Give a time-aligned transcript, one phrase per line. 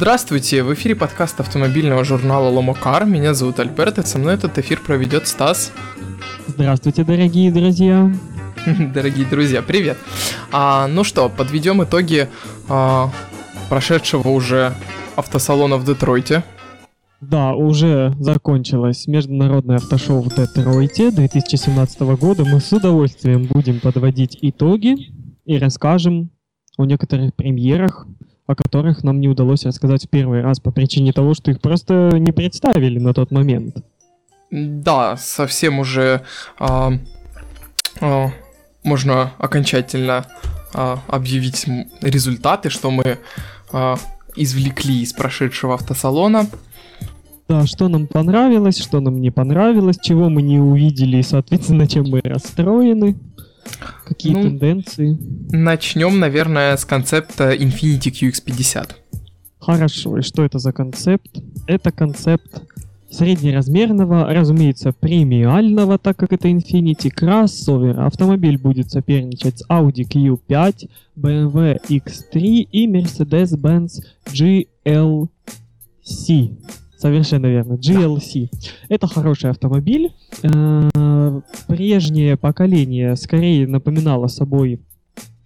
[0.00, 3.04] Здравствуйте, в эфире подкаст автомобильного журнала Ломокар.
[3.04, 5.72] Меня зовут Альберт, и со мной этот эфир проведет Стас.
[6.46, 8.10] Здравствуйте, дорогие друзья.
[8.94, 9.98] Дорогие друзья, привет.
[10.52, 12.30] А, ну что, подведем итоги
[12.66, 13.10] а,
[13.68, 14.72] прошедшего уже
[15.16, 16.44] автосалона в Детройте.
[17.20, 22.46] Да, уже закончилось международное автошоу в Детройте 2017 года.
[22.46, 25.12] Мы с удовольствием будем подводить итоги
[25.44, 26.30] и расскажем
[26.78, 28.06] о некоторых премьерах,
[28.50, 32.10] о которых нам не удалось рассказать в первый раз по причине того, что их просто
[32.18, 33.76] не представили на тот момент.
[34.50, 36.22] Да, совсем уже
[36.58, 36.92] а,
[38.00, 38.30] а,
[38.82, 40.26] можно окончательно
[40.74, 41.66] а, объявить
[42.00, 43.18] результаты, что мы
[43.72, 43.96] а,
[44.34, 46.46] извлекли из прошедшего автосалона.
[47.48, 52.08] Да, что нам понравилось, что нам не понравилось, чего мы не увидели и, соответственно, чем
[52.08, 53.16] мы расстроены.
[54.04, 55.18] Какие ну, тенденции?
[55.50, 58.90] Начнем, наверное, с концепта Infiniti QX50.
[59.58, 61.38] Хорошо, и что это за концепт?
[61.66, 62.62] Это концепт
[63.10, 68.00] среднеразмерного, разумеется, премиального, так как это Infiniti кроссовер.
[68.00, 75.28] Автомобиль будет соперничать с Audi Q5, BMW X3 и Mercedes-Benz GLC.
[77.00, 77.74] Совершенно верно.
[77.74, 78.50] GLC.
[78.90, 80.12] Это хороший автомобиль.
[80.42, 84.80] Э, прежнее поколение скорее напоминало собой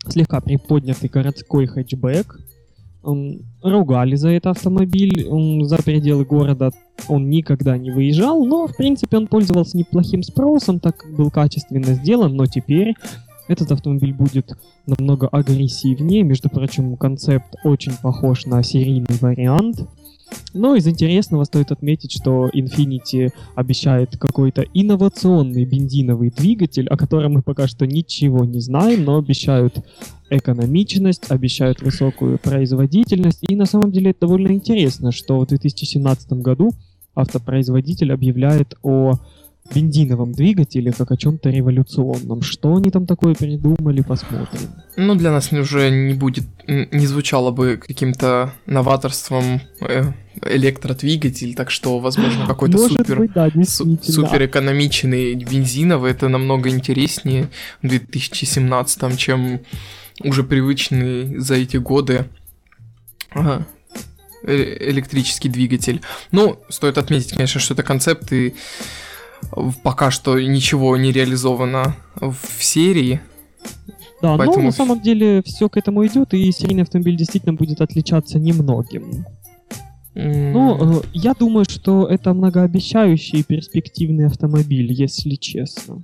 [0.09, 2.41] слегка приподнятый городской хэтчбэк.
[3.63, 5.29] Ругали за это автомобиль.
[5.65, 6.73] За пределы города
[7.07, 11.95] он никогда не выезжал, но, в принципе, он пользовался неплохим спросом, так как был качественно
[11.95, 12.95] сделан, но теперь
[13.47, 16.25] этот автомобиль будет намного агрессивнее.
[16.25, 19.87] Между прочим, концепт очень похож на серийный вариант.
[20.53, 27.43] Но из интересного стоит отметить, что Infinity обещает какой-то инновационный бензиновый двигатель, о котором мы
[27.43, 29.85] пока что ничего не знаем, но обещают
[30.31, 33.41] экономичность, обещают высокую производительность.
[33.43, 36.73] И на самом деле это довольно интересно, что в 2017 году
[37.15, 39.15] автопроизводитель объявляет о
[39.73, 42.43] бензиновом двигателе как о чем-то революционном.
[42.43, 44.61] Что они там такое придумали, посмотрим.
[44.97, 51.99] Ну, для нас уже не будет, не звучало бы каким-то новаторством э, электродвигатель, так что,
[51.99, 57.49] возможно, какой-то супер, быть, да, супер экономичный бензиновый, это намного интереснее
[57.83, 59.61] в 2017, чем
[60.23, 62.27] уже привычный за эти годы
[63.31, 63.67] ага,
[64.43, 66.03] э, электрический двигатель.
[66.31, 68.55] Ну, стоит отметить, конечно, что это концепт, и
[69.83, 73.21] пока что ничего не реализовано в серии.
[74.23, 74.59] Да, поэтому...
[74.59, 79.27] но на самом деле все к этому идет, и серийный автомобиль действительно будет отличаться немногим.
[80.15, 80.53] Mm.
[80.53, 86.03] Ну, э, я думаю, что это многообещающий и перспективный автомобиль, если честно.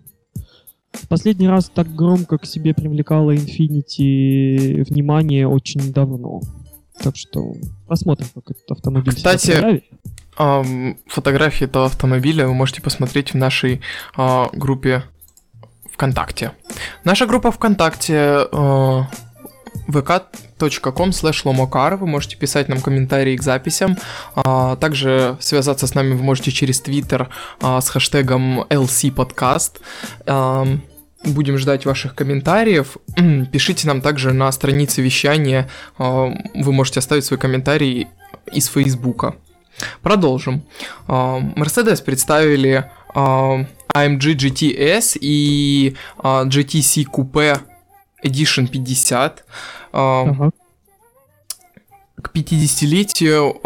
[1.09, 6.41] Последний раз так громко к себе привлекала Infinity внимание очень давно.
[7.01, 7.55] Так что
[7.87, 9.83] посмотрим, как этот автомобиль Кстати,
[10.37, 13.83] фотографии этого автомобиля вы можете посмотреть в нашей
[14.17, 15.05] а, группе
[15.93, 16.53] ВКонтакте.
[17.05, 19.07] Наша группа ВКонтакте а,
[19.89, 21.97] vk.com slash lomokar.
[21.97, 23.97] Вы можете писать нам комментарии к записям.
[24.35, 27.29] А, также связаться с нами вы можете через Twitter
[27.61, 29.81] а, с хэштегом LCPodcast.
[30.27, 30.67] А,
[31.25, 32.97] будем ждать ваших комментариев.
[33.53, 35.69] Пишите нам также на странице вещания.
[35.99, 38.09] А, вы можете оставить свой комментарий
[38.53, 39.35] из Фейсбука.
[40.03, 40.63] Продолжим.
[41.07, 47.61] Mercedes представили AMG GTS и GTC Coupe
[48.25, 49.45] Edition 50
[49.93, 50.51] ага.
[52.23, 53.61] к 50-летию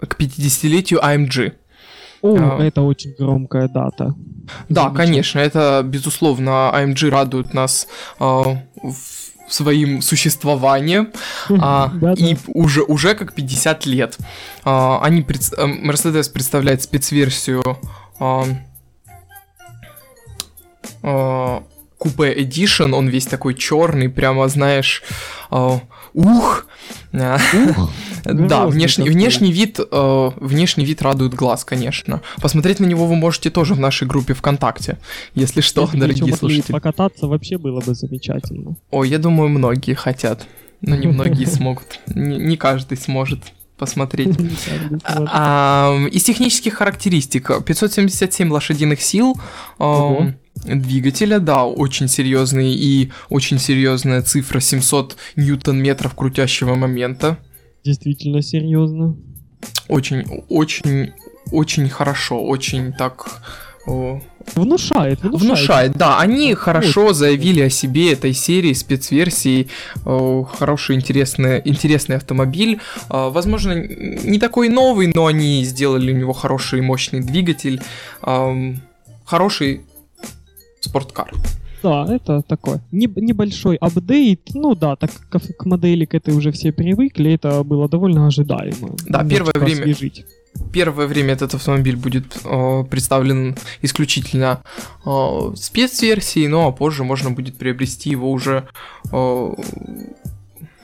[0.00, 1.54] к 50-летию AMG.
[2.22, 4.14] О, а, это очень громкая дата.
[4.68, 7.86] Да, конечно, это безусловно AMG радует нас
[8.18, 8.42] а,
[8.82, 9.19] в
[9.50, 11.12] своим существованием,
[11.48, 14.18] а, и уже, уже как 50 лет.
[14.64, 17.78] А, они, пред, э, Mercedes представляет спецверсию
[18.18, 18.44] а,
[21.02, 21.62] а,
[21.98, 25.02] Купе Edition, он весь такой черный, прямо, знаешь,
[25.50, 25.80] а,
[26.14, 26.66] ух,
[27.12, 27.90] ух
[28.24, 32.22] да, внешний, внешний вид, э, внешний вид радует глаз, конечно.
[32.40, 34.98] Посмотреть на него вы можете тоже в нашей группе ВКонтакте,
[35.34, 36.72] если что, если дорогие слушатели.
[36.72, 38.76] покататься вообще было бы замечательно.
[38.90, 40.46] О, я думаю, многие хотят,
[40.80, 42.00] но не многие смогут.
[42.06, 43.40] Не каждый сможет
[43.80, 44.36] посмотреть.
[45.04, 49.34] А, из технических характеристик 577 лошадиных сил.
[50.64, 57.38] Двигателя, да, очень серьезный и очень серьезная цифра 700 ньютон-метров крутящего момента.
[57.84, 59.16] Действительно серьезно.
[59.88, 61.12] Очень, очень,
[61.50, 63.42] очень хорошо, очень так
[63.86, 64.20] о,
[64.54, 65.42] Внушает, внушает.
[65.42, 66.18] Внушает, да.
[66.18, 69.68] Они хорошо заявили о себе этой серии, спецверсии.
[70.04, 72.80] Э, хороший, интересный, интересный автомобиль.
[73.10, 77.80] Э, возможно, не такой новый, но они сделали у него хороший, мощный двигатель.
[78.22, 78.74] Э,
[79.24, 79.82] хороший
[80.80, 81.32] спорткар.
[81.82, 84.50] Да, это такой не, небольшой апдейт.
[84.54, 88.96] Ну да, так как к модели к этой уже все привыкли, это было довольно ожидаемо.
[89.08, 89.82] Да, первое время.
[89.82, 90.26] Освежить
[90.72, 94.62] первое время этот автомобиль будет э, представлен исключительно
[95.04, 98.68] э, спецверсией, ну а позже можно будет приобрести его уже
[99.12, 99.54] э,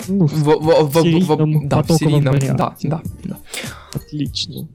[0.08, 3.38] ну, в, в, в, в, в, да, в серийном, да, да, да.
[3.92, 4.68] Отлично.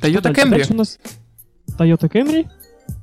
[0.00, 0.72] Toyota Camry.
[0.72, 0.98] у нас
[1.78, 2.48] Toyota Camry?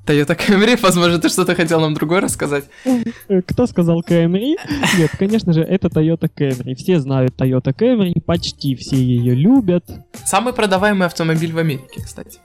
[0.06, 2.66] Toyota Camry, возможно, ты что-то хотел нам другое рассказать?
[2.86, 4.56] Э, кто сказал Camry?
[4.98, 6.76] Нет, конечно же, это Toyota Camry.
[6.76, 9.86] Все знают Toyota Camry, почти все ее любят.
[10.26, 12.40] Самый продаваемый автомобиль в Америке, кстати.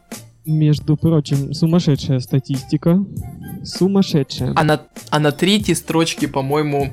[0.44, 3.05] Между прочим, сумасшедшая статистика.
[3.64, 4.53] Сумасшедшая.
[4.55, 4.81] А на,
[5.11, 6.93] а на третьей строчке, по-моему,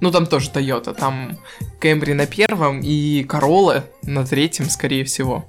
[0.00, 1.38] ну там тоже Toyota, там
[1.80, 5.46] Camry на первом и Corolla на третьем, скорее всего.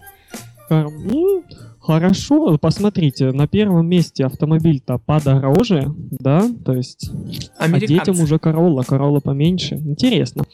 [0.70, 1.44] Ну,
[1.86, 7.12] Хорошо, посмотрите, на первом месте автомобиль-то подороже, да, то есть,
[7.60, 10.46] а детям уже Corolla, Corolla поменьше, интересно.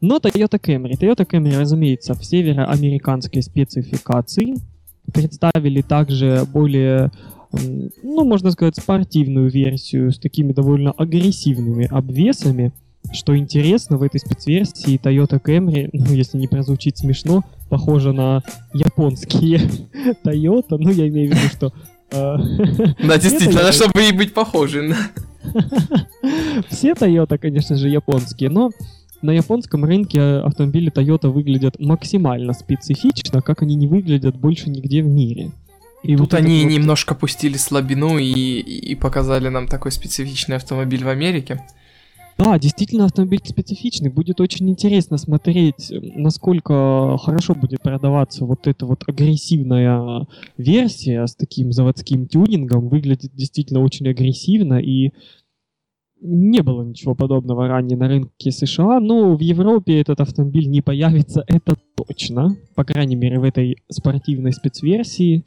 [0.00, 4.56] Но Toyota Camry, Toyota Camry, разумеется, в североамериканской спецификации,
[5.12, 7.12] представили также более,
[7.52, 12.72] ну, можно сказать, спортивную версию с такими довольно агрессивными обвесами,
[13.12, 18.42] что интересно, в этой спецверсии Toyota Camry, ну, если не прозвучит смешно, похоже на
[18.72, 19.58] японские
[20.24, 21.72] Toyota, ну, я имею в виду, что...
[22.12, 22.36] Э,
[23.06, 24.94] да, действительно, чтобы и быть похожи.
[26.68, 28.70] Все Toyota, конечно же, японские, но
[29.22, 35.06] на японском рынке автомобили Toyota выглядят максимально специфично, как они не выглядят больше нигде в
[35.06, 35.52] мире.
[36.02, 36.72] И Тут вот они вот...
[36.72, 41.62] немножко пустили слабину и, и показали нам такой специфичный автомобиль в Америке.
[42.38, 44.10] Да, действительно автомобиль специфичный.
[44.10, 51.72] Будет очень интересно смотреть, насколько хорошо будет продаваться вот эта вот агрессивная версия с таким
[51.72, 52.88] заводским тюнингом.
[52.88, 55.12] Выглядит действительно очень агрессивно и
[56.22, 61.44] не было ничего подобного ранее на рынке США, но в Европе этот автомобиль не появится,
[61.46, 62.56] это точно.
[62.74, 65.44] По крайней мере, в этой спортивной спецверсии.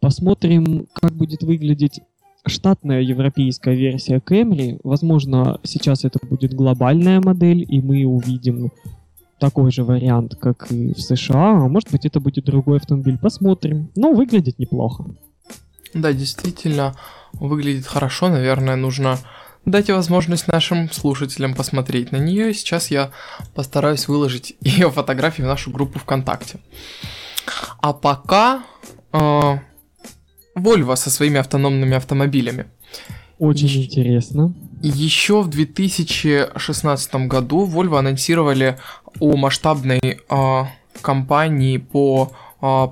[0.00, 2.00] Посмотрим, как будет выглядеть
[2.48, 4.80] штатная европейская версия Camry.
[4.84, 8.70] Возможно, сейчас это будет глобальная модель, и мы увидим
[9.38, 11.64] такой же вариант, как и в США.
[11.64, 13.18] А может быть, это будет другой автомобиль.
[13.18, 13.90] Посмотрим.
[13.96, 15.04] Но выглядит неплохо.
[15.94, 16.94] Да, действительно,
[17.32, 18.28] выглядит хорошо.
[18.28, 19.18] Наверное, нужно
[19.64, 22.52] дать возможность нашим слушателям посмотреть на нее.
[22.54, 23.10] Сейчас я
[23.54, 26.60] постараюсь выложить ее фотографии в нашу группу ВКонтакте.
[27.80, 28.62] А пока
[29.12, 29.58] э,
[30.58, 32.66] Volvo со своими автономными автомобилями.
[33.38, 33.84] Очень Еще...
[33.84, 34.54] интересно.
[34.82, 38.78] Еще в 2016 году Volvo анонсировали
[39.20, 40.64] о масштабной э,
[41.00, 42.88] кампании по э,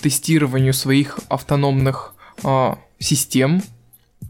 [0.00, 2.14] тестированию своих автономных
[2.44, 3.62] э, систем.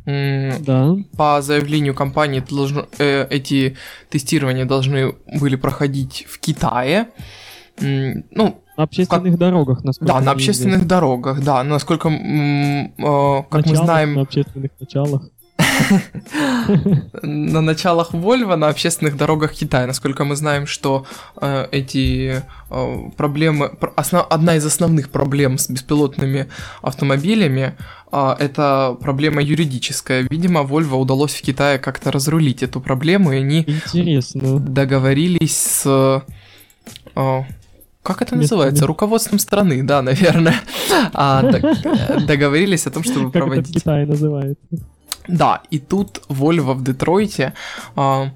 [0.04, 0.96] Да.
[1.16, 3.76] По заявлению компании должно, э, эти
[4.08, 7.08] тестирования должны были проходить в Китае.
[7.80, 9.38] Ну, на общественных как...
[9.38, 10.88] дорогах, насколько Да, на общественных известно.
[10.88, 11.62] дорогах, да.
[11.64, 14.14] Насколько, э, как началах, мы знаем...
[14.14, 15.22] На общественных началах.
[17.22, 19.86] на началах Volvo на общественных дорогах Китая.
[19.86, 21.06] Насколько мы знаем, что
[21.40, 26.46] э, эти э, проблемы, основ, одна из основных проблем с беспилотными
[26.82, 27.76] автомобилями
[28.12, 30.26] э, это проблема юридическая.
[30.30, 34.58] Видимо, Volvo удалось в Китае как-то разрулить эту проблему, и они Интересно.
[34.58, 36.22] договорились с
[37.14, 37.42] э,
[38.06, 38.86] как это называется?
[38.86, 40.54] Руководством страны, да, наверное.
[41.12, 43.70] А, так, э, договорились о том, чтобы как проводить.
[43.70, 44.66] Это в Китае называется.
[45.28, 47.52] Да, и тут Volvo в Детройте
[47.96, 48.30] а,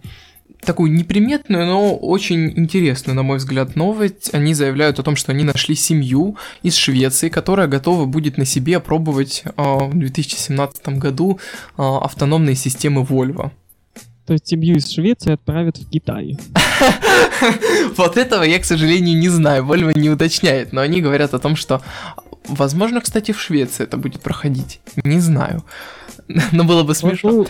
[0.60, 4.34] такую неприметную, но очень интересную, на мой взгляд, новость.
[4.34, 8.76] Они заявляют о том, что они нашли семью из Швеции, которая готова будет на себе
[8.76, 11.38] опробовать а, в 2017 году
[11.76, 13.52] а, автономные системы Volvo.
[14.30, 16.38] То есть семью из Швеции отправят в Китай.
[17.96, 19.64] Вот этого я, к сожалению, не знаю.
[19.64, 21.82] Volvo не уточняет, но они говорят о том, что
[22.46, 24.80] Возможно, кстати, в Швеции это будет проходить.
[25.02, 25.64] Не знаю.
[26.52, 27.44] Но было бы смешно.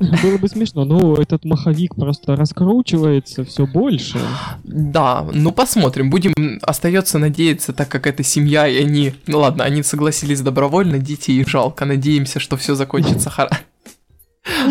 [0.00, 4.18] Ну, было бы смешно, но этот маховик просто раскручивается все больше.
[4.64, 6.08] Да, ну посмотрим.
[6.08, 9.12] Будем остается надеяться, так как это семья, и они.
[9.26, 11.84] Ну ладно, они согласились добровольно, детей жалко.
[11.84, 13.60] Надеемся, что все закончится хорошо.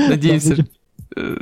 [0.09, 0.65] Надеемся.
[1.15, 1.35] Э,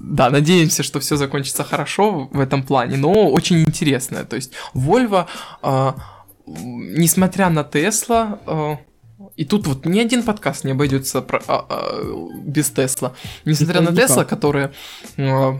[0.00, 4.24] да, надеемся, что все закончится хорошо в этом плане, но очень интересно.
[4.24, 5.26] То есть Volvo,
[5.62, 5.92] э,
[6.46, 8.92] несмотря на Tesla, э,
[9.36, 12.02] и тут вот ни один подкаст не обойдется про, а, а,
[12.44, 13.14] без Тесла.
[13.44, 13.96] Несмотря Это на.
[13.96, 14.72] Тесла, которые...
[15.16, 15.58] а,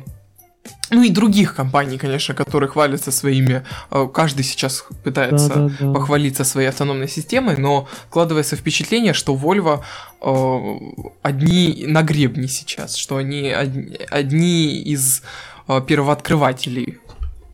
[0.93, 3.65] ну и других компаний, конечно, которые хвалятся своими...
[3.91, 5.93] а, каждый сейчас пытается Да-да-да.
[5.93, 9.83] похвалиться своей автономной системой, но складывается впечатление, что Volvo
[10.21, 15.23] э, одни на гребне сейчас, что они одни, одни из
[15.67, 16.99] э, первооткрывателей.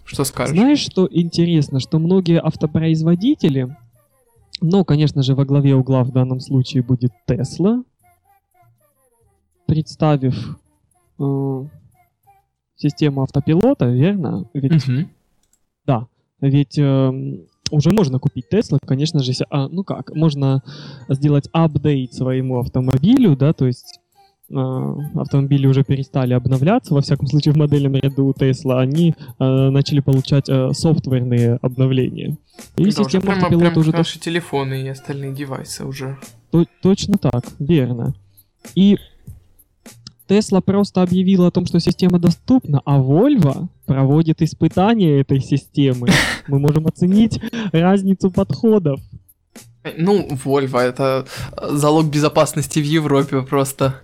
[0.05, 0.57] Что скажешь?
[0.57, 3.77] Знаешь, что интересно, что многие автопроизводители,
[4.61, 7.85] ну, конечно же, во главе угла в данном случае будет Tesla,
[9.67, 10.59] представив
[11.21, 11.65] э,
[12.79, 14.49] систему автопилота, верно?
[14.55, 15.11] Ведь Мгм.
[16.41, 20.63] Ведь эм, уже можно купить Tesla, конечно же, а, ну как, можно
[21.09, 23.99] сделать апдейт своему автомобилю, да, то есть
[24.51, 24.55] э,
[25.17, 30.49] автомобили уже перестали обновляться, во всяком случае в модельном ряду Tesla, они э, начали получать
[30.49, 32.39] э, софтверные обновления.
[32.77, 36.17] И Да, система прямо, автопилота прямо уже наши телефоны и остальные девайсы уже.
[36.51, 38.15] То- точно так, верно.
[38.75, 38.97] И
[40.29, 46.09] Tesla просто объявила о том, что система доступна, а Volvo проводит испытания этой системы.
[46.47, 47.41] Мы можем оценить
[47.73, 49.01] разницу подходов.
[49.97, 54.03] Ну, Volvo это залог безопасности в Европе просто.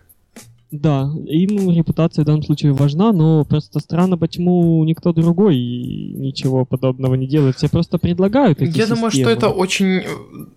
[0.76, 7.14] Да, им репутация в данном случае важна, но просто странно, почему никто другой ничего подобного
[7.14, 7.56] не делает.
[7.56, 9.30] Все просто предлагают эти Я думаю, что системы.
[9.36, 10.02] это очень,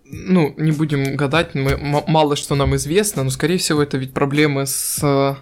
[0.04, 1.76] ну, не будем гадать, мы,
[2.08, 5.36] мало что нам известно, но, скорее всего, это ведь проблемы с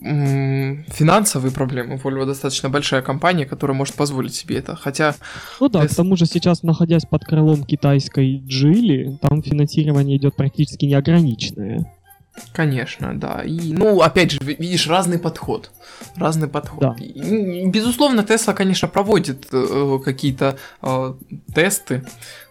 [0.00, 1.96] финансовые проблемы.
[1.96, 4.76] Volvo достаточно большая компания, которая может позволить себе это.
[4.76, 5.16] Хотя,
[5.60, 10.36] Ну да, Тес- к тому же сейчас, находясь под крылом китайской Джили, там финансирование идет
[10.36, 11.92] практически неограниченное.
[12.52, 13.42] Конечно, да.
[13.44, 15.70] И, ну, опять же, ви- видишь, разный подход.
[16.16, 16.80] Разный подход.
[16.80, 16.96] Да.
[16.98, 21.14] И, безусловно, Tesla, конечно, проводит э, какие-то э,
[21.54, 22.04] тесты,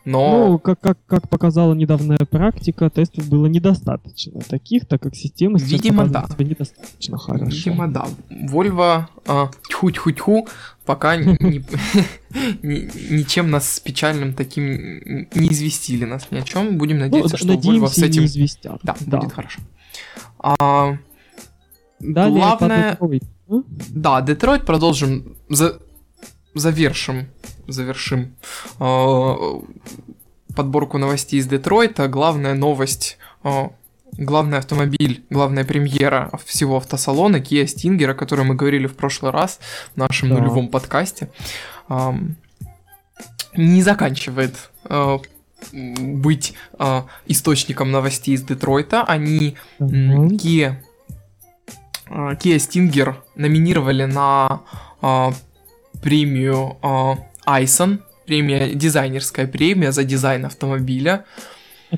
[0.05, 0.47] но...
[0.49, 5.71] Ну, как, как, как показала недавняя практика, тестов было недостаточно таких, так как система сейчас
[5.71, 6.25] Видимо, да.
[6.27, 7.45] себя недостаточно хорошо.
[7.45, 8.05] Видимо, да.
[8.29, 10.47] Volvo а, тьху-тьху-тьху
[10.85, 11.65] пока ни- ни-
[12.61, 14.65] ни- ничем нас с печальным таким
[15.33, 16.77] не известили нас ни о чем.
[16.77, 18.25] Будем Ну, надеяться, что Volvo надеемся, с этим...
[18.25, 18.79] известят.
[18.83, 19.61] Да, будет хорошо.
[20.39, 20.97] А,
[21.99, 22.97] Далее главное...
[23.89, 25.79] Да, Детройт продолжим, за-
[26.55, 27.27] завершим,
[27.67, 28.35] завершим
[28.79, 29.33] э,
[30.55, 32.07] подборку новостей из Детройта.
[32.07, 33.69] Главная новость, э,
[34.13, 39.59] главный автомобиль, главная премьера всего автосалона Kia Stinger, о которой мы говорили в прошлый раз
[39.93, 40.35] в нашем Да.
[40.37, 41.29] нулевом подкасте,
[41.89, 42.35] ам,
[43.55, 44.55] не заканчивает
[44.89, 45.17] э,
[45.71, 49.03] быть э, источником новостей из Детройта.
[49.03, 50.27] Они Мгм.
[50.35, 50.75] Kia,
[52.07, 54.61] а, Kia Stinger номинировали на
[55.01, 55.33] а,
[56.01, 61.25] премию а, Айсон, премия, дизайнерская премия за дизайн автомобиля.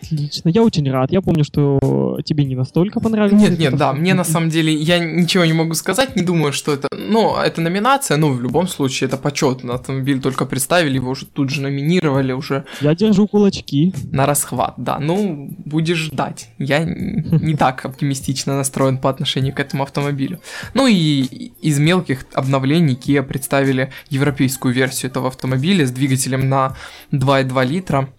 [0.02, 1.12] Отлично, я очень рад.
[1.12, 1.80] Я помню, что
[2.24, 3.50] тебе не настолько понравился.
[3.50, 6.74] Нет, нет, да, мне на самом деле, я ничего не могу сказать, не думаю, что
[6.74, 11.26] это, ну, это номинация, ну, в любом случае, это почетно, автомобиль только представили, его уже
[11.26, 13.94] тут же номинировали, уже Я держу кулачки.
[14.12, 16.50] на расхват, да, ну, будешь ждать.
[16.58, 20.40] Я не так оптимистично настроен по отношению к этому автомобилю.
[20.74, 21.22] Ну и
[21.62, 26.76] из мелких обновлений Kia представили европейскую версию этого автомобиля с двигателем на
[27.12, 28.10] 2,2 литра,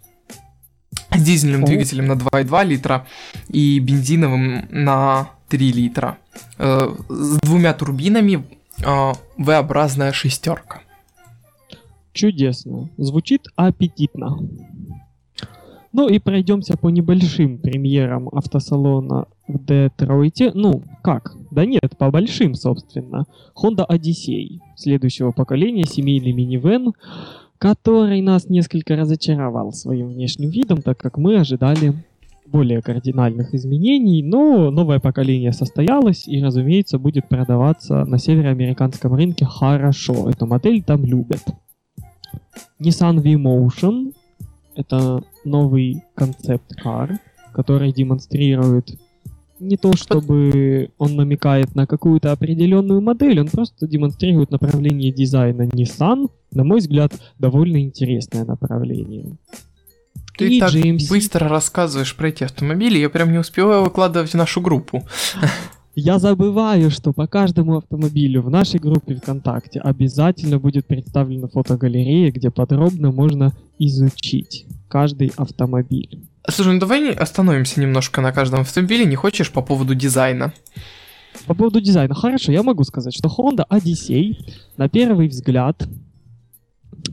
[1.15, 3.07] с дизельным двигателем на 2,2 литра
[3.49, 6.19] и бензиновым на 3 литра.
[6.59, 8.45] Э, С двумя турбинами
[8.85, 10.83] э, V-образная шестерка.
[12.13, 12.91] Чудесно.
[12.97, 14.39] Звучит аппетитно.
[15.93, 20.53] Ну и пройдемся по небольшим премьерам автосалона в Детройте.
[20.55, 21.35] Ну, как?
[21.51, 23.25] Да нет, по большим, собственно.
[23.57, 26.93] Honda Odyssey следующего поколения, семейный минивэн,
[27.59, 31.95] который нас несколько разочаровал своим внешним видом, так как мы ожидали
[32.47, 40.31] более кардинальных изменений, но новое поколение состоялось и, разумеется, будет продаваться на североамериканском рынке хорошо.
[40.31, 41.43] Эту модель там любят.
[42.81, 44.15] Nissan V-Motion—
[44.75, 47.19] это новый концепт-кар,
[47.53, 48.99] который демонстрирует
[49.61, 56.31] не то чтобы он намекает на какую-то определенную модель, он просто демонстрирует направление дизайна Nissan,
[56.53, 59.37] на мой взгляд, довольно интересное направление.
[60.37, 61.09] Ты И так GMC.
[61.09, 65.03] быстро рассказываешь про эти автомобили, я прям не успеваю выкладывать в нашу группу.
[66.01, 72.53] Я забываю, что по каждому автомобилю в нашей группе ВКонтакте обязательно будет представлена фотогалерея, где
[72.53, 76.23] подробно можно изучить каждый автомобиль.
[76.51, 80.55] Слушай, ну давай остановимся немножко на каждом автомобиле, не хочешь, по поводу дизайна?
[81.47, 84.35] По поводу дизайна, хорошо, я могу сказать, что Honda Odyssey
[84.79, 85.87] на первый взгляд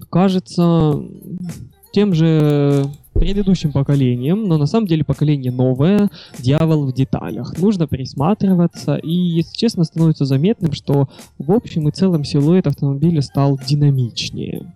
[0.10, 1.02] кажется
[1.92, 7.58] тем же предыдущим поколением, но на самом деле поколение новое, дьявол в деталях.
[7.58, 13.60] Нужно присматриваться, и, если честно, становится заметным, что в общем и целом силуэт автомобиля стал
[13.66, 14.74] динамичнее.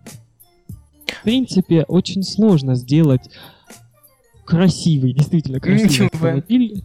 [1.07, 3.29] В принципе, очень сложно сделать
[4.49, 6.83] красивый, действительно красивый автомобиль.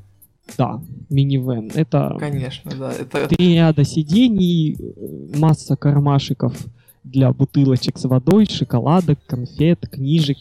[0.59, 1.71] Да, минивэн.
[1.75, 2.92] Это Конечно, да.
[2.92, 3.28] Это...
[3.28, 6.54] три ряда сидений, э, масса кармашиков
[7.02, 10.37] для бутылочек с водой, шоколадок, конфет, книжек,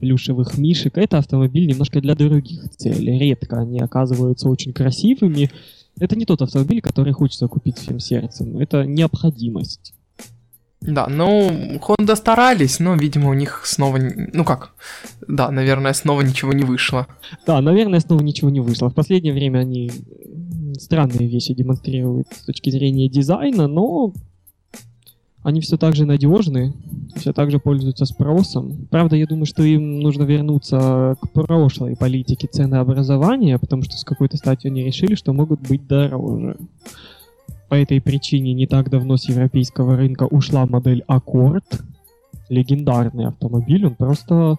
[0.00, 0.98] плюшевых мишек.
[0.98, 3.18] Это автомобиль немножко для других целей.
[3.18, 5.50] Редко они оказываются очень красивыми.
[6.00, 8.58] Это не тот автомобиль, который хочется купить всем сердцем.
[8.58, 9.94] Это необходимость.
[10.86, 13.98] Да, ну, Honda старались, но, видимо, у них снова...
[13.98, 14.74] Ну как?
[15.26, 17.06] Да, наверное, снова ничего не вышло.
[17.46, 18.90] Да, наверное, снова ничего не вышло.
[18.90, 19.90] В последнее время они
[20.78, 24.12] странные вещи демонстрируют с точки зрения дизайна, но
[25.42, 26.74] они все так же надежны,
[27.16, 28.86] все так же пользуются спросом.
[28.90, 34.36] Правда, я думаю, что им нужно вернуться к прошлой политике ценообразования, потому что с какой-то
[34.36, 36.56] статью они решили, что могут быть дороже.
[37.74, 41.64] По этой причине не так давно с европейского рынка ушла модель Accord.
[42.48, 44.58] Легендарный автомобиль, он просто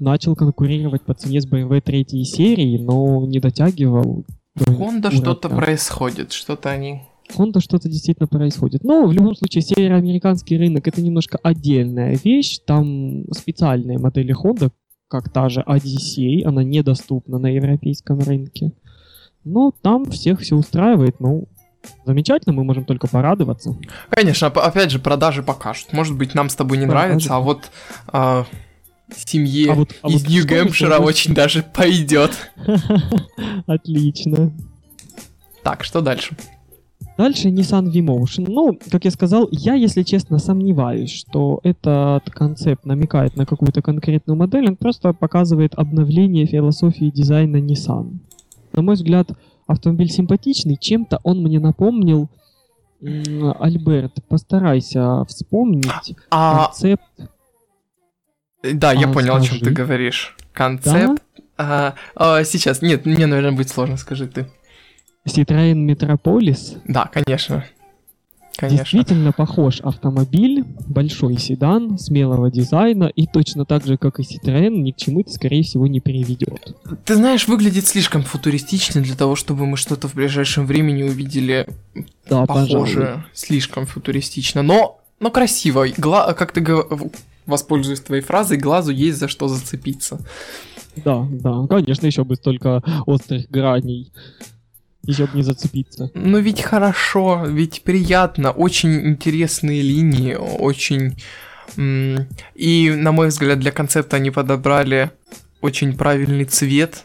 [0.00, 4.24] начал конкурировать по цене с BMW третьей серии, но не дотягивал.
[4.58, 8.82] Honda что-то происходит, что-то они Honda что-то действительно происходит.
[8.82, 12.58] Но в любом случае североамериканский рынок это немножко отдельная вещь.
[12.66, 14.72] Там специальные модели Honda,
[15.06, 18.72] как та же Odyssey, она недоступна на европейском рынке.
[19.44, 21.48] Но там всех все устраивает, ну,
[22.04, 23.76] замечательно, мы можем только порадоваться.
[24.10, 25.92] Конечно, опять же, продажи покажут.
[25.92, 27.06] Может быть, нам с тобой не продажи.
[27.06, 27.70] нравится, а вот
[28.08, 28.46] а,
[29.16, 32.32] семье а вот, а из вот Нью-Гэмпшира очень даже пойдет.
[33.66, 34.52] Отлично.
[35.62, 36.36] Так, что дальше?
[37.18, 38.46] Дальше Nissan V-Motion.
[38.48, 44.36] Ну, как я сказал, я, если честно, сомневаюсь, что этот концепт намекает на какую-то конкретную
[44.36, 48.18] модель, он просто показывает обновление философии дизайна Nissan.
[48.72, 49.28] На мой взгляд,
[49.66, 52.28] автомобиль симпатичный, чем-то он мне напомнил
[53.00, 56.66] Альберт, постарайся вспомнить а...
[56.66, 57.02] концепт.
[58.62, 59.56] Да, а, я понял, скажи.
[59.56, 60.36] о чем ты говоришь.
[60.52, 61.22] Концепт.
[61.36, 61.44] Да?
[61.58, 64.46] А, а, сейчас, нет, мне, наверное, будет сложно, скажи ты.
[65.26, 66.80] Citroёn Metropolis.
[66.84, 67.64] Да, конечно.
[68.56, 68.84] Конечно.
[68.84, 74.90] Действительно похож автомобиль, большой седан, смелого дизайна, и точно так же, как и Citroën, ни
[74.92, 76.76] к чему это, скорее всего, не приведет.
[77.04, 81.66] Ты знаешь, выглядит слишком футуристично для того, чтобы мы что-то в ближайшем времени увидели
[82.28, 82.96] да, похожее.
[83.06, 83.22] Пожалуй.
[83.32, 85.86] Слишком футуристично, но, но красиво.
[85.96, 86.32] Гла...
[86.34, 86.64] Как ты
[87.46, 90.20] воспользуюсь твоей фразой, глазу есть за что зацепиться.
[90.96, 94.12] Да, да, конечно, еще бы столько острых граней
[95.26, 96.10] бы не зацепиться.
[96.14, 101.16] Ну ведь хорошо, ведь приятно, очень интересные линии, очень...
[101.76, 105.10] И, на мой взгляд, для концепта они подобрали
[105.60, 107.04] очень правильный цвет.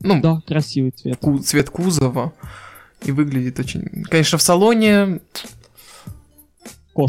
[0.00, 1.18] Ну, да, красивый цвет.
[1.20, 2.32] Ку- цвет кузова.
[3.02, 4.04] И выглядит очень...
[4.04, 5.20] Конечно, в салоне...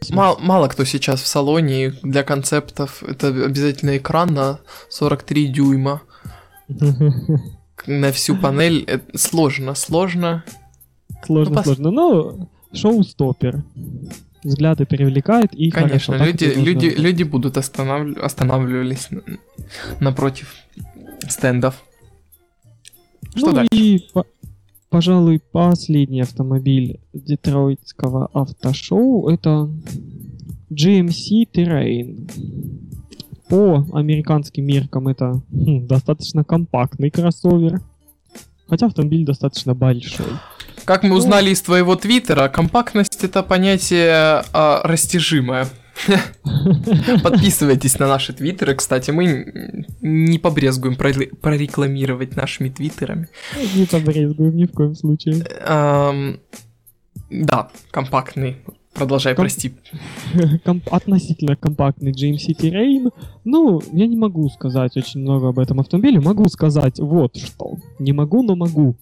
[0.09, 3.03] Мало, мало кто сейчас в салоне для концептов.
[3.03, 6.01] Это обязательно экран на 43 дюйма.
[7.88, 10.43] на всю панель это сложно, сложно.
[11.26, 11.91] Сложно, ну, сложно.
[11.91, 13.63] Ну, шоу-стопер.
[14.43, 18.15] Взгляды привлекает и Конечно, хорошо, люди, люди, люди будут останов...
[18.17, 19.10] останавливались
[20.00, 20.54] напротив
[21.28, 21.84] стендов.
[23.36, 23.69] Что ну дальше?
[23.73, 24.26] и, по-
[24.89, 29.69] пожалуй, последний автомобиль детройтского автошоу это
[30.71, 32.30] GMC Terrain
[33.49, 37.81] по американским меркам это хм, достаточно компактный кроссовер.
[38.67, 40.27] Хотя автомобиль достаточно большой.
[40.86, 45.67] Как мы ну, узнали из твоего твиттера, компактность это понятие а, растяжимое.
[47.23, 48.75] Подписывайтесь на наши твиттеры.
[48.75, 53.29] Кстати, мы не побрезгуем прорекламировать нашими твиттерами.
[53.75, 55.45] Не побрезгуем ни в коем случае.
[57.29, 58.57] Да, компактный
[58.97, 59.43] Продолжай, Ком...
[59.43, 59.73] прости.
[60.65, 60.83] Комп...
[60.91, 63.12] Относительно компактный GMC Terrain.
[63.45, 66.19] Ну, я не могу сказать очень много об этом автомобиле.
[66.19, 67.75] Могу сказать вот что.
[67.99, 68.95] Не могу, но могу.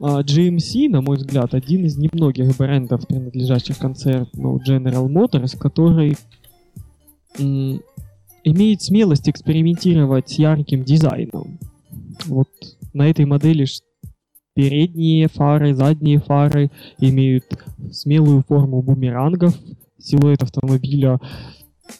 [0.00, 6.16] GMC, на мой взгляд, один из немногих брендов, принадлежащих концерну General Motors, который
[7.36, 11.58] имеет смелость экспериментировать с ярким дизайном.
[12.26, 12.48] Вот
[12.92, 13.64] на этой модели
[14.58, 17.44] Передние фары, задние фары имеют
[17.92, 19.54] смелую форму бумерангов.
[20.00, 21.20] Силуэт автомобиля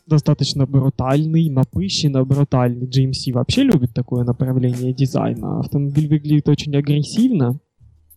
[0.09, 2.89] достаточно брутальный, напыщенно брутальный.
[2.89, 5.61] GMC вообще любит такое направление дизайна.
[5.61, 7.61] Автомобиль выглядит очень агрессивно.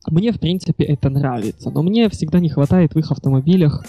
[0.07, 3.85] Мне, в принципе, это нравится, но мне всегда не хватает в их автомобилях,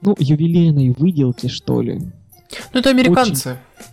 [0.00, 2.00] ну, ювелирной выделки, что ли.
[2.72, 3.50] Ну, это американцы.
[3.50, 3.91] Очень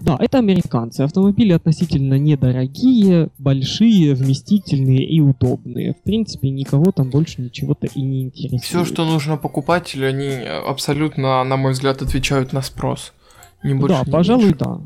[0.00, 1.02] Да, это американцы.
[1.02, 5.94] Автомобили относительно недорогие, большие, вместительные и удобные.
[5.94, 8.62] В принципе, никого там больше ничего-то и не интересует.
[8.62, 10.30] Все, что нужно покупателю, они
[10.66, 13.12] абсолютно, на мой взгляд, отвечают на спрос.
[13.62, 14.58] Не больше, да, не пожалуй, меньше.
[14.58, 14.80] да.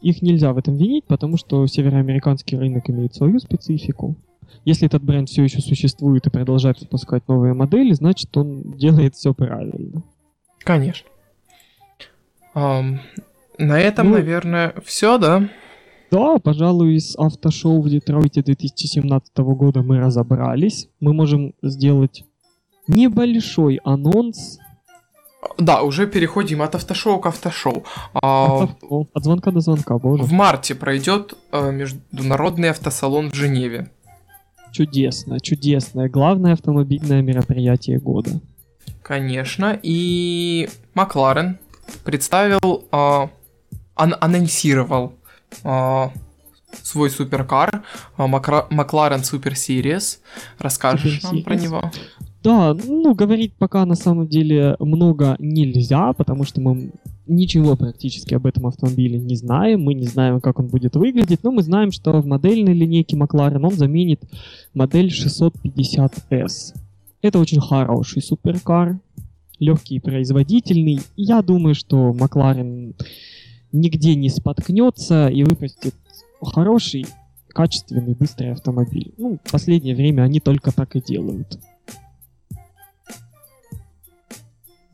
[0.00, 4.16] Их нельзя в этом винить, потому что североамериканский рынок имеет свою специфику.
[4.64, 9.34] Если этот бренд все еще существует и продолжает выпускать новые модели, значит он делает все
[9.34, 10.02] правильно.
[10.58, 11.08] Конечно.
[12.54, 12.98] Um,
[13.58, 15.48] на этом, ну, наверное, все, да?
[16.10, 20.88] Да, пожалуй, с автошоу в Детройте 2017 года мы разобрались.
[21.00, 22.24] Мы можем сделать
[22.86, 24.58] небольшой анонс.
[25.58, 27.84] Да, уже переходим от автошоу к автошоу.
[28.14, 30.22] А, от звонка до звонка, боже.
[30.22, 33.90] В марте пройдет э, международный автосалон в Женеве.
[34.72, 36.08] Чудесно, чудесное.
[36.08, 38.40] Главное автомобильное мероприятие года.
[39.02, 39.78] Конечно.
[39.82, 41.58] И Макларен
[42.04, 43.28] представил э,
[43.98, 45.12] ан- анонсировал
[45.64, 46.08] э,
[46.82, 47.82] свой суперкар
[48.16, 50.18] э, Макларен Super Series.
[50.58, 51.90] Расскажешь нам про него?
[52.42, 56.92] Да, ну, говорить пока на самом деле много нельзя, потому что мы
[57.26, 61.50] ничего практически об этом автомобиле не знаем, мы не знаем, как он будет выглядеть, но
[61.50, 64.22] мы знаем, что в модельной линейке Макларен он заменит
[64.72, 66.74] модель 650S.
[67.20, 68.98] Это очень хороший суперкар,
[69.58, 71.00] легкий производительный.
[71.16, 72.94] Я думаю, что Макларен
[73.72, 75.94] нигде не споткнется и выпустит
[76.40, 77.06] хороший,
[77.48, 79.14] качественный, быстрый автомобиль.
[79.18, 81.58] Ну, в последнее время они только так и делают.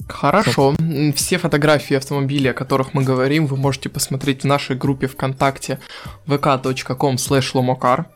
[0.09, 0.75] Хорошо.
[1.15, 5.79] Все фотографии автомобилей, о которых мы говорим, вы можете посмотреть в нашей группе ВКонтакте
[6.27, 8.07] vk.com slash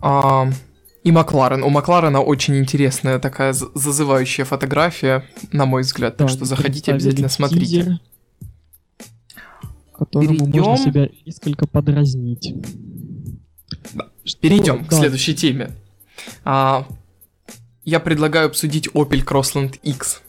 [0.00, 0.48] а,
[1.02, 1.62] и Макларен.
[1.62, 6.16] У Макларена очень интересная такая зазывающая фотография, на мой взгляд.
[6.16, 7.64] Да, так что заходите, обязательно смотрите.
[7.64, 8.00] Тизер
[9.98, 10.62] которому Перейдем...
[10.62, 12.54] можно себя несколько подразнить.
[14.40, 14.98] Перейдем к да.
[14.98, 15.70] следующей теме.
[16.44, 16.86] А,
[17.84, 20.22] я предлагаю обсудить Opel Crossland X.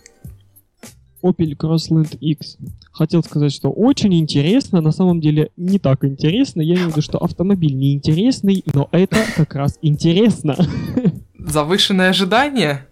[1.21, 2.57] Opel Crossland X.
[2.91, 6.61] Хотел сказать, что очень интересно, на самом деле не так интересно.
[6.61, 10.55] Я имею в виду, что автомобиль не интересный, но это как раз интересно.
[11.37, 12.85] Завышенное ожидание?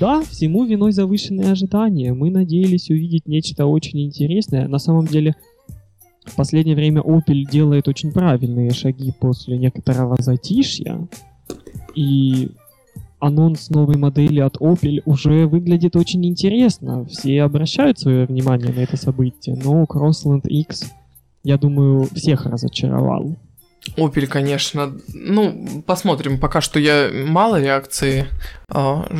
[0.00, 2.12] Да, всему виной завышенные ожидания.
[2.12, 4.66] Мы надеялись увидеть нечто очень интересное.
[4.66, 5.36] На самом деле,
[6.24, 11.06] в последнее время Opel делает очень правильные шаги после некоторого затишья.
[11.94, 12.50] И
[13.20, 17.04] анонс новой модели от Opel уже выглядит очень интересно.
[17.06, 20.92] Все обращают свое внимание на это событие, но Crossland X,
[21.42, 23.36] я думаю, всех разочаровал.
[23.96, 24.92] Opel, конечно.
[25.12, 26.38] Ну, посмотрим.
[26.38, 28.26] Пока что я мало реакции
[28.68, 28.74] э,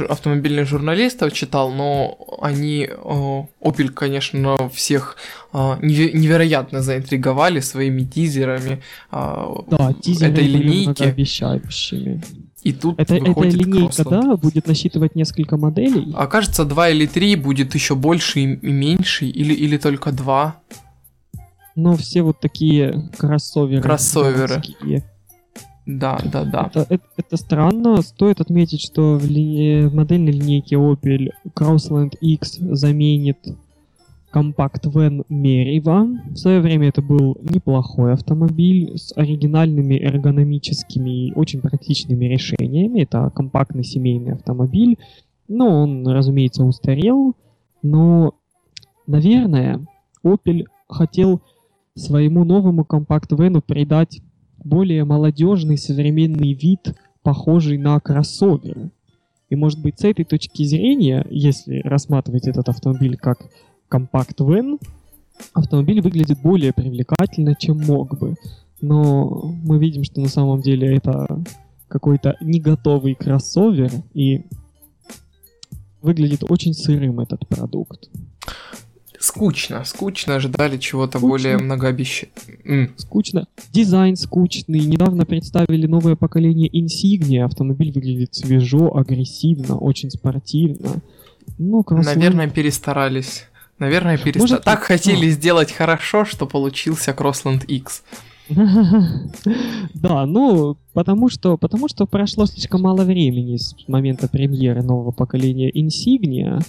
[0.09, 5.17] автомобильных журналистов читал, но они, э, Opel, конечно, всех
[5.53, 11.15] э, невероятно заинтриговали своими тизерами э, да, тизеры этой линейки.
[12.63, 16.15] И тут это, эта линейка, да, будет насчитывать несколько моделей?
[16.17, 20.63] Окажется, два или три будет еще больше и меньше, или, или только два
[21.75, 23.83] но все вот такие кроссоверы.
[23.83, 24.63] Кроссоверы.
[25.87, 26.71] Да, да, да.
[26.73, 28.01] Это, это, это странно.
[28.03, 29.87] Стоит отметить, что в, ли...
[29.87, 33.39] в модельной линейке Opel Crossland X заменит
[34.31, 36.07] компакт Van Meriva.
[36.33, 43.03] В свое время это был неплохой автомобиль с оригинальными эргономическими и очень практичными решениями.
[43.03, 44.99] Это компактный семейный автомобиль.
[45.49, 47.35] Но он, разумеется, устарел.
[47.83, 48.35] Но,
[49.07, 49.85] наверное,
[50.25, 51.43] Opel хотел
[51.97, 54.21] своему новому компакт-вену придать
[54.63, 58.91] более молодежный современный вид, похожий на кроссовер.
[59.51, 63.39] И может быть с этой точки зрения, если рассматривать этот автомобиль как
[63.89, 64.79] компакт-вен,
[65.53, 68.35] автомобиль выглядит более привлекательно, чем мог бы.
[68.81, 71.43] Но мы видим, что на самом деле это
[71.89, 74.47] какой-то не готовый кроссовер, и
[76.03, 78.11] выглядит очень сырым этот продукт.
[79.25, 82.31] Скучно, скучно, ожидали чего-то более многообещающего.
[82.99, 83.47] Скучно.
[83.73, 84.81] Дизайн скучный.
[84.81, 87.45] Недавно представили новое поколение Insignia.
[87.45, 91.01] Автомобиль выглядит свежо, агрессивно, очень спортивно.
[91.57, 91.83] Ну.
[91.89, 93.47] Наверное, перестарались.
[93.79, 94.63] Наверное, перестарались.
[94.63, 98.03] Так хотели сделать хорошо, что получился Crossland X.
[99.95, 105.71] Да, ну, потому что, потому что прошло слишком мало времени с момента премьеры нового поколения
[105.71, 106.61] Insignia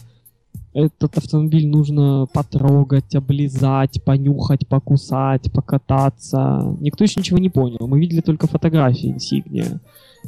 [0.73, 6.75] этот автомобиль нужно потрогать, облизать, понюхать, покусать, покататься.
[6.81, 7.87] Никто еще ничего не понял.
[7.87, 9.79] Мы видели только фотографии Insignia.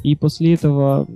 [0.02, 1.06] И после этого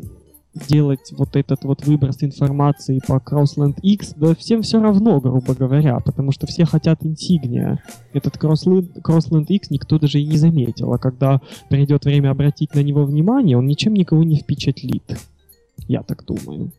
[0.55, 5.98] делать вот этот вот выброс информации по Crossland X, да всем все равно, грубо говоря,
[6.01, 7.79] потому что все хотят Insignia.
[8.12, 12.83] Этот Crossland, Crossland X никто даже и не заметил, а когда придет время обратить на
[12.83, 15.18] него внимание, он ничем никого не впечатлит.
[15.88, 16.70] Я так думаю.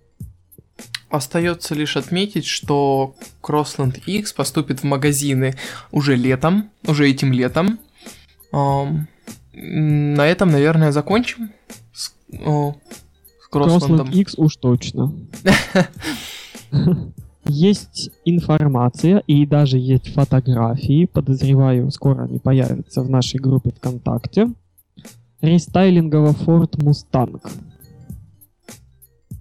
[1.14, 5.54] Остается лишь отметить, что Crossland X поступит в магазины
[5.92, 7.78] уже летом, уже этим летом.
[8.52, 9.06] На
[10.28, 11.52] этом, наверное, закончим.
[11.94, 12.76] С, о,
[13.40, 15.14] с Crossland X уж точно.
[17.46, 24.48] Есть информация и даже есть фотографии, подозреваю, скоро они появятся в нашей группе ВКонтакте.
[25.42, 27.40] Рестайлингового Ford Mustang.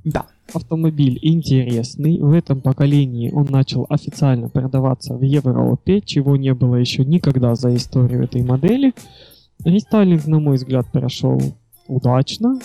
[0.05, 0.27] Да.
[0.55, 2.19] Автомобиль интересный.
[2.19, 7.75] В этом поколении он начал официально продаваться в Европе, чего не было еще никогда за
[7.75, 8.93] историю этой модели.
[9.65, 11.41] Рестайлинг, на мой взгляд, прошел
[11.89, 12.59] удачно.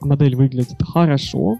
[0.00, 1.58] Модель выглядит хорошо.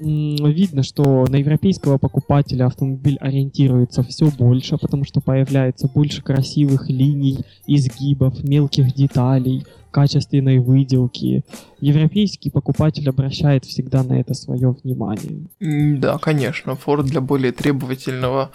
[0.00, 7.40] Видно, что на европейского покупателя автомобиль ориентируется все больше, потому что появляется больше красивых линий,
[7.66, 11.44] изгибов, мелких деталей, качественной выделки.
[11.80, 15.48] Европейский покупатель обращает всегда на это свое внимание.
[15.98, 16.70] Да, конечно.
[16.70, 18.52] Ford для более требовательного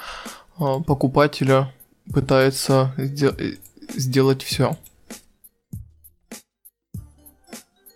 [0.58, 1.72] а, покупателя
[2.12, 2.96] пытается
[3.96, 4.78] сделать все.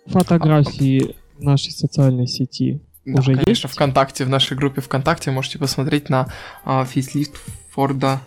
[0.06, 3.74] Фотографии нашей социальной сети да, уже конечно, есть?
[3.74, 6.28] ВКонтакте, в нашей группе ВКонтакте можете посмотреть на
[6.64, 7.32] а, фейслифт
[7.70, 8.20] Форда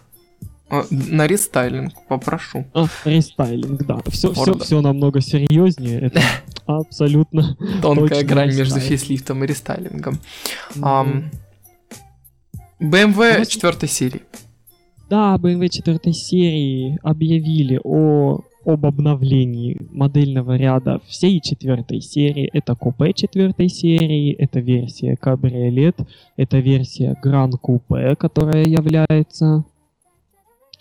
[0.69, 2.65] а, на рестайлинг попрошу.
[2.73, 3.99] А, рестайлинг, да.
[4.09, 5.99] Все, все, все намного серьезнее.
[6.01, 6.21] Это
[6.65, 10.19] абсолютно тонкая грань между фейслифтом и рестайлингом.
[12.79, 14.23] BMW 4 серии.
[15.09, 22.49] Да, BMW 4 серии объявили о об обновлении модельного ряда всей четвертой серии.
[22.53, 25.97] Это купе четвертой серии, это версия кабриолет,
[26.37, 29.65] это версия Гран Купе, которая является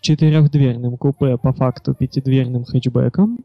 [0.01, 3.39] четырехдверным купе, по факту пятидверным хэтчбеком.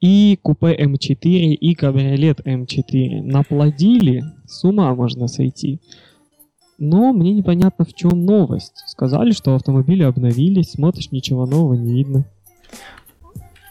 [0.00, 5.80] И купе М4 и кабриолет М4 наплодили, с ума можно сойти.
[6.78, 8.82] Но мне непонятно, в чем новость.
[8.86, 12.26] Сказали, что автомобили обновились, смотришь, ничего нового не видно.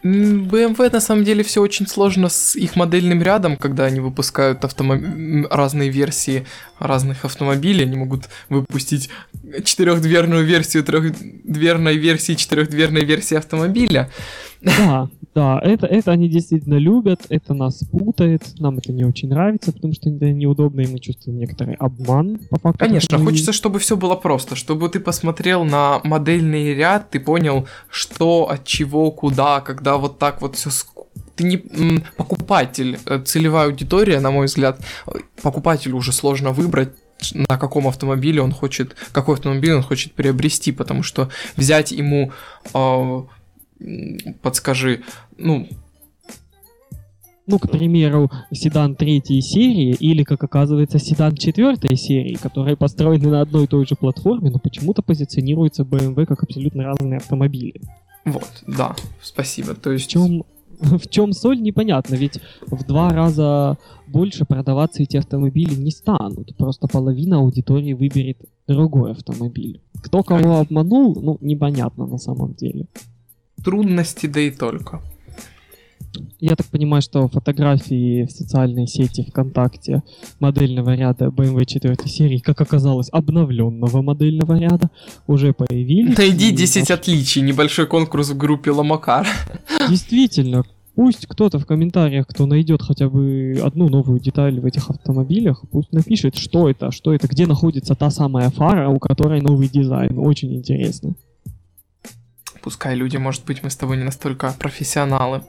[0.04, 5.02] BMW на самом деле все очень сложно с их модельным рядом, когда они выпускают автомоб...
[5.50, 6.46] разные версии
[6.80, 7.84] разных автомобилей.
[7.86, 9.10] Они могут выпустить
[9.64, 14.10] четырехдверную версию трехдверной версии, четырехдверной версии автомобиля.
[14.62, 19.72] Да, да, это, это они действительно любят, это нас путает, нам это не очень нравится,
[19.72, 22.80] потому что это неудобно, и мы чувствуем некоторый обман по факту.
[22.80, 28.50] Конечно, хочется, чтобы все было просто, чтобы ты посмотрел на модельный ряд, ты понял, что,
[28.50, 30.70] от чего, куда, когда вот так вот все
[31.36, 31.58] ты не
[32.16, 34.80] покупатель, э, целевая аудитория, на мой взгляд,
[35.42, 36.90] покупателю уже сложно выбрать
[37.34, 42.34] на каком автомобиле он хочет, какой автомобиль он хочет приобрести, потому что взять ему
[42.74, 43.22] э,
[44.42, 45.02] подскажи,
[45.38, 45.68] ну...
[47.46, 53.42] Ну, к примеру, седан третьей серии или, как оказывается, седан четвертой серии, которые построены на
[53.42, 57.82] одной и той же платформе, но почему-то позиционируются BMW как абсолютно разные автомобили.
[58.24, 59.76] Вот, да, спасибо.
[59.76, 60.06] То есть...
[60.10, 60.44] В чем,
[60.80, 66.56] в чем соль, непонятно, ведь в два раза больше продаваться эти автомобили не станут.
[66.58, 69.82] Просто половина аудитории выберет другой автомобиль.
[70.02, 72.88] Кто кого обманул, ну, непонятно на самом деле
[73.64, 75.02] трудности, да и только.
[76.40, 80.04] Я так понимаю, что фотографии в социальной сети ВКонтакте
[80.40, 84.92] модельного ряда BMW 4 серии, как оказалось, обновленного модельного ряда,
[85.26, 86.18] уже появились.
[86.18, 86.94] Найди 10 и...
[86.94, 89.28] отличий, небольшой конкурс в группе Ломакар.
[89.90, 90.64] Действительно,
[90.96, 95.92] пусть кто-то в комментариях, кто найдет хотя бы одну новую деталь в этих автомобилях, пусть
[95.92, 100.20] напишет, что это, что это, где находится та самая фара, у которой новый дизайн.
[100.20, 101.16] Очень интересно.
[102.64, 105.44] Пускай люди, может быть, мы с тобой не настолько профессионалы.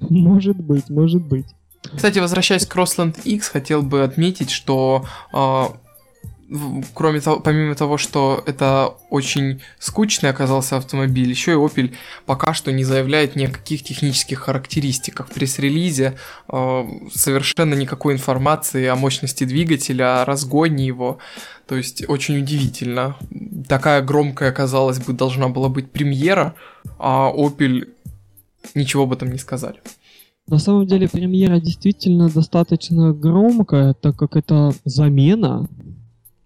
[0.00, 1.46] Может быть, может быть.
[1.94, 5.64] Кстати, возвращаясь к Crossland X, хотел бы отметить, что э,
[6.94, 11.94] кроме того, помимо того, что это очень скучный оказался автомобиль, еще и Opel
[12.26, 15.28] пока что не заявляет ни о каких технических характеристиках.
[15.28, 16.16] В пресс-релизе
[16.48, 16.84] э,
[17.14, 21.18] совершенно никакой информации о мощности двигателя, о разгоне его.
[21.68, 23.16] То есть очень удивительно.
[23.68, 26.54] Такая громкая, казалось бы, должна была быть премьера,
[26.98, 27.88] а Opel
[28.74, 29.80] ничего об этом не сказали.
[30.48, 35.68] На самом деле премьера действительно достаточно громкая, так как это замена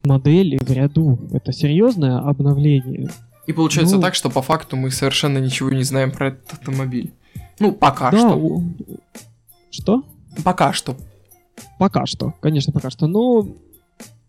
[0.05, 1.19] модели в ряду.
[1.33, 3.11] Это серьезное обновление.
[3.47, 7.13] И получается ну, так, что по факту мы совершенно ничего не знаем про этот автомобиль.
[7.59, 8.63] Ну, пока да, что.
[9.71, 10.05] Что?
[10.43, 10.97] Пока что.
[11.79, 13.07] Пока что, конечно, пока что.
[13.07, 13.47] Но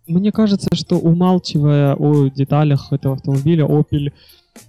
[0.08, 4.12] мне кажется, что умалчивая о деталях этого автомобиля, Opel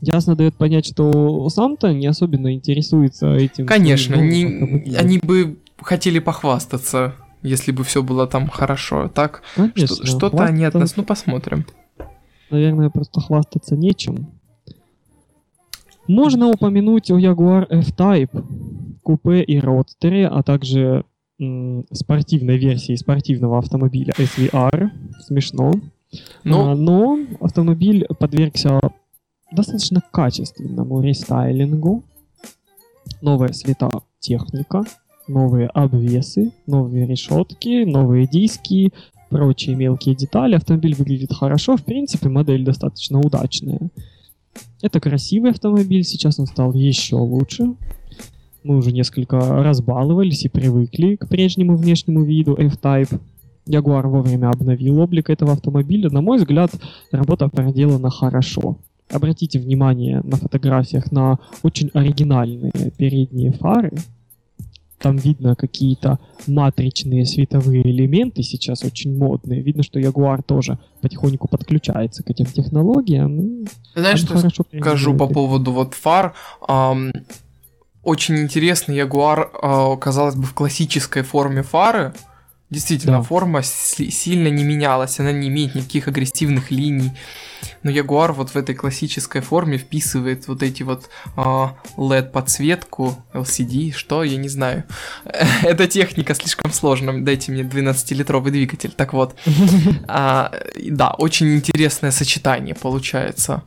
[0.00, 3.66] ясно дает понять, что сам-то не особенно интересуется этим.
[3.66, 9.08] Конечно, не, они бы хотели похвастаться, если бы все было там хорошо.
[9.08, 11.64] Так, Конечно, что, что-то они от нас, ну посмотрим.
[12.50, 14.28] Наверное, просто хвастаться нечем.
[16.08, 21.04] Можно упомянуть о Jaguar F-Type, купе и родстере, а также
[21.40, 24.90] м, спортивной версии спортивного автомобиля SVR.
[25.20, 25.72] Смешно.
[26.44, 26.70] Но...
[26.70, 28.80] А, но автомобиль подвергся
[29.50, 32.04] достаточно качественному рестайлингу.
[33.20, 34.84] Новая светотехника,
[35.28, 38.92] новые обвесы, новые решетки, новые диски,
[39.30, 40.54] прочие мелкие детали.
[40.54, 43.90] Автомобиль выглядит хорошо, в принципе, модель достаточно удачная.
[44.82, 47.74] Это красивый автомобиль, сейчас он стал еще лучше.
[48.62, 53.20] Мы уже несколько разбаловались и привыкли к прежнему внешнему виду F-Type.
[53.66, 56.10] Jaguar вовремя обновил облик этого автомобиля.
[56.10, 56.70] На мой взгляд,
[57.10, 58.78] работа проделана хорошо.
[59.10, 63.92] Обратите внимание на фотографиях на очень оригинальные передние фары,
[64.98, 69.62] там видно какие-то матричные световые элементы сейчас очень модные.
[69.62, 73.66] Видно, что Jaguar тоже потихоньку подключается к этим технологиям.
[73.94, 76.34] Знаешь, что скажу по поводу вот фар?
[76.66, 77.12] Um,
[78.02, 82.14] очень интересный Jaguar, uh, казалось бы, в классической форме фары.
[82.68, 83.22] Действительно, да.
[83.22, 87.12] форма сильно не менялась, она не имеет никаких агрессивных линий.
[87.84, 91.40] Но Jaguar вот в этой классической форме вписывает вот эти вот э,
[91.96, 94.82] LED-подсветку, LCD, что, я не знаю.
[95.62, 98.90] Эта техника слишком сложная, дайте мне 12-литровый двигатель.
[98.90, 99.36] Так вот,
[100.08, 103.62] а, да, очень интересное сочетание получается.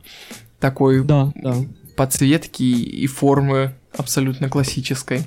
[0.58, 1.56] Такой да, да.
[1.96, 5.26] подсветки и формы абсолютно классической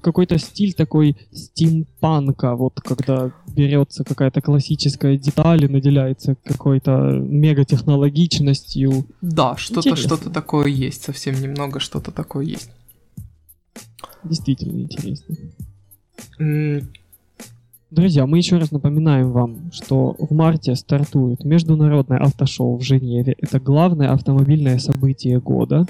[0.00, 9.06] какой-то стиль такой стимпанка, вот когда берется какая-то классическая деталь и наделяется какой-то мегатехнологичностью.
[9.20, 12.70] Да, что-то что-то такое есть, совсем немного что-то такое есть.
[14.24, 15.36] Действительно интересно.
[16.40, 16.86] Mm.
[17.90, 23.36] Друзья, мы еще раз напоминаем вам, что в марте стартует международное автошоу в Женеве.
[23.38, 25.86] Это главное автомобильное событие года.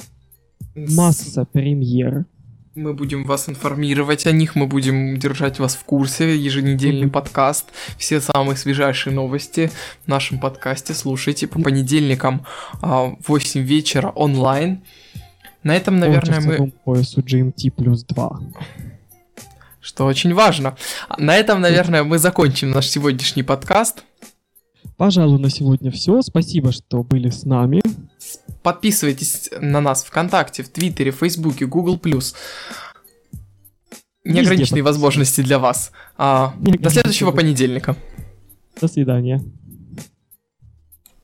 [0.74, 2.26] Масса премьер
[2.76, 8.20] мы будем вас информировать о них, мы будем держать вас в курсе, еженедельный подкаст, все
[8.20, 9.70] самые свежайшие новости
[10.04, 12.44] в нашем подкасте слушайте по понедельникам
[12.82, 14.82] а, в 8 вечера онлайн.
[15.62, 16.70] На этом, наверное, мы...
[16.84, 18.40] поясу GMT плюс 2.
[19.80, 20.76] Что очень важно.
[21.16, 24.04] На этом, наверное, мы закончим наш сегодняшний подкаст.
[24.96, 26.20] Пожалуй, на сегодня все.
[26.22, 27.82] Спасибо, что были с нами.
[28.66, 32.00] Подписывайтесь на нас ВКонтакте, в Твиттере, в Фейсбуке, Google+.
[34.24, 35.92] Неограниченные возможности для вас.
[36.18, 37.94] А, до следующего понедельника.
[38.80, 39.40] До свидания.